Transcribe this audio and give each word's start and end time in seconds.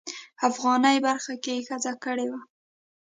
افغاني 0.49 0.95
برخه 1.07 1.33
کې 1.43 1.53
یې 1.57 1.65
ښځه 1.67 1.93
کړې 2.03 2.27
وه. 2.31 2.41